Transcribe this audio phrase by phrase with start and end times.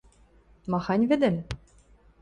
[0.71, 1.35] –Махань вӹдӹм?!